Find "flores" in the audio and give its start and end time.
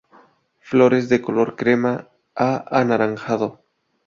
0.69-1.09